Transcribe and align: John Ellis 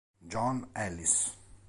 John 0.27 0.65
Ellis 0.73 1.29